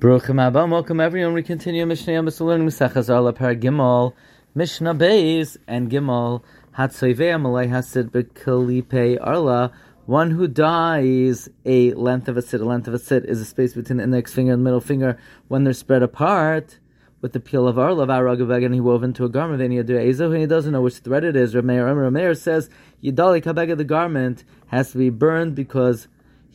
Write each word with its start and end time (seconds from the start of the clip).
Baruch 0.00 0.28
Haba, 0.28 0.66
welcome 0.70 0.98
everyone. 0.98 1.34
We 1.34 1.42
continue 1.42 1.84
Mishnah 1.84 2.14
Yom 2.14 2.24
learning 2.24 2.66
Mesechaz 2.66 3.14
Arla 3.14 3.34
Par 3.34 3.54
Gimel, 3.54 4.14
Mishnah 4.54 4.94
Beis 4.94 5.58
and 5.68 5.90
Gimel 5.90 6.42
Hatsoivei 6.78 7.34
Amalei 7.34 7.68
Hasid 7.68 8.08
Bekalipe 8.08 9.18
Arla. 9.20 9.70
One 10.06 10.30
who 10.30 10.48
dyes 10.48 11.50
a 11.66 11.92
length 11.92 12.28
of 12.28 12.38
a 12.38 12.40
sit, 12.40 12.62
a 12.62 12.64
length 12.64 12.88
of 12.88 12.94
a 12.94 12.98
sit 12.98 13.26
is 13.26 13.42
a 13.42 13.44
space 13.44 13.74
between 13.74 13.98
the 13.98 14.04
index 14.04 14.32
finger 14.32 14.54
and 14.54 14.62
the 14.62 14.64
middle 14.64 14.80
finger 14.80 15.18
when 15.48 15.64
they're 15.64 15.74
spread 15.74 16.02
apart 16.02 16.78
with 17.20 17.34
the 17.34 17.40
peel 17.40 17.68
of 17.68 17.78
Arla, 17.78 18.06
Varagaveg, 18.06 18.64
and 18.64 18.72
he 18.72 18.80
wove 18.80 19.04
into 19.04 19.26
a 19.26 19.28
garment, 19.28 19.60
and 19.60 19.70
he 19.70 19.78
and 19.80 20.36
he 20.36 20.46
doesn't 20.46 20.72
know 20.72 20.80
which 20.80 20.96
thread 21.00 21.24
it 21.24 21.36
is. 21.36 21.52
Rameir, 21.52 21.84
Rameir 21.84 22.34
says, 22.34 22.70
Yidali 23.04 23.42
Kabega, 23.42 23.76
the 23.76 23.84
garment 23.84 24.44
has 24.68 24.92
to 24.92 24.96
be 24.96 25.10
burned 25.10 25.54
because 25.54 26.08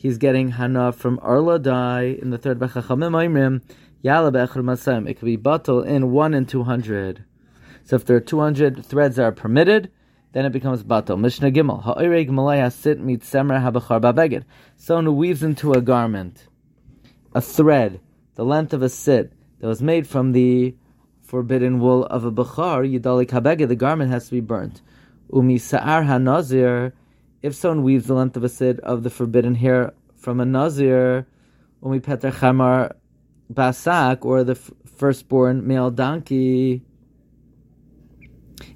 he's 0.06 0.18
getting 0.18 0.52
hana 0.52 0.92
from 0.92 1.18
arla 1.20 1.58
dye 1.58 2.16
in 2.22 2.30
the 2.30 2.38
third 2.38 2.58
bechachamim 2.58 3.12
oimrim 3.20 3.62
yala 4.04 4.32
be'echad 4.32 4.62
masayim. 4.62 5.08
It 5.08 5.14
could 5.14 5.26
be 5.26 5.36
batal 5.36 5.84
in 5.84 6.12
one 6.12 6.32
in 6.32 6.46
two 6.46 6.62
hundred. 6.62 7.24
So 7.84 7.96
if 7.96 8.04
there 8.04 8.16
are 8.16 8.20
two 8.20 8.40
hundred 8.40 8.86
threads 8.86 9.16
that 9.16 9.24
are 9.24 9.32
permitted, 9.32 9.90
then 10.32 10.44
it 10.44 10.52
becomes 10.52 10.84
batal. 10.84 11.18
Mishnah 11.18 11.50
Gimel 11.50 11.82
ha'ireg 11.82 12.30
malaya 12.30 12.70
sit 12.70 13.00
meet 13.00 13.22
semra 13.22 13.60
habachar 13.60 14.00
babeged. 14.00 14.44
Someone 14.76 15.06
who 15.06 15.12
weaves 15.12 15.42
into 15.42 15.72
a 15.72 15.80
garment 15.80 16.46
a 17.34 17.40
thread 17.40 18.00
the 18.36 18.44
length 18.44 18.72
of 18.72 18.82
a 18.82 18.88
sit 18.88 19.32
that 19.58 19.66
was 19.66 19.82
made 19.82 20.06
from 20.06 20.32
the 20.32 20.74
forbidden 21.22 21.80
wool 21.80 22.04
of 22.06 22.24
a 22.24 22.30
bachar 22.30 22.86
yidalik 22.88 23.30
habeged. 23.30 23.66
The 23.66 23.76
garment 23.76 24.12
has 24.12 24.26
to 24.26 24.30
be 24.30 24.40
burnt. 24.40 24.82
Umi 25.32 25.58
sa'ar 25.58 26.04
hanazir 26.04 26.92
if 27.42 27.54
someone 27.54 27.82
weaves 27.82 28.06
the 28.06 28.14
length 28.14 28.36
of 28.36 28.44
a 28.44 28.48
sit 28.48 28.80
of 28.80 29.02
the 29.02 29.10
forbidden 29.10 29.54
hair 29.54 29.92
from 30.16 30.40
a 30.40 30.44
nazir, 30.44 31.26
umi 31.82 32.00
peter 32.00 32.30
chamar 32.30 32.94
basak, 33.52 34.24
or 34.24 34.44
the 34.44 34.54
firstborn 34.54 35.66
male 35.66 35.90
donkey, 35.90 36.82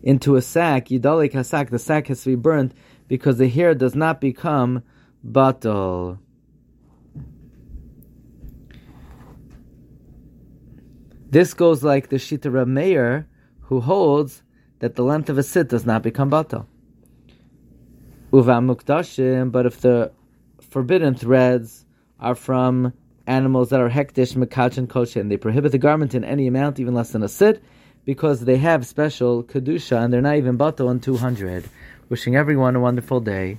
into 0.03 0.37
a 0.37 0.43
sack, 0.43 0.87
yidalik 0.87 1.33
hasak, 1.33 1.71
the 1.71 1.79
sack 1.79 2.09
has 2.09 2.23
to 2.23 2.31
be 2.31 2.35
burnt 2.35 2.73
because 3.09 3.39
the 3.39 3.49
hair 3.49 3.75
does 3.75 3.95
not 3.95 4.21
become 4.21 4.83
batal. 5.27 6.19
This 11.31 11.55
goes 11.55 11.85
like 11.85 12.09
the 12.09 12.17
Shita 12.17 12.53
Rav 12.53 13.25
who 13.61 13.81
holds 13.81 14.43
that 14.81 14.97
the 14.97 15.05
length 15.05 15.29
of 15.29 15.39
a 15.39 15.43
sit 15.43 15.69
does 15.69 15.87
not 15.87 16.03
become 16.03 16.31
batal. 16.31 16.67
Uva 18.33 18.53
mukdashim, 18.53 19.51
but 19.51 19.67
if 19.67 19.81
the 19.81 20.13
forbidden 20.61 21.15
threads 21.15 21.85
are 22.21 22.37
from 22.37 22.93
animals 23.27 23.71
that 23.71 23.81
are 23.81 23.91
hekdesh, 23.91 24.37
mekach, 24.37 24.79
and 24.79 24.89
kosher, 24.89 25.21
and 25.21 25.31
they 25.31 25.37
prohibit 25.37 25.73
the 25.73 25.79
garment 25.79 26.15
in 26.15 26.25
any 26.25 26.47
amount, 26.47 26.79
even 26.79 26.95
less 26.95 27.11
than 27.11 27.23
a 27.23 27.29
sit, 27.29 27.63
because 28.05 28.45
they 28.45 28.57
have 28.57 28.87
special 28.87 29.43
kedusha, 29.43 30.03
and 30.03 30.13
they're 30.13 30.23
not 30.23 30.37
even 30.37 30.57
bato 30.57 30.89
on 30.89 31.01
200. 31.01 31.69
Wishing 32.09 32.37
everyone 32.37 32.77
a 32.77 32.81
wonderful 32.81 33.21
day. 33.21 33.59